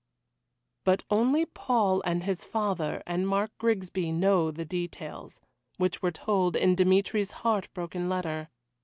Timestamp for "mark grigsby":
3.27-4.11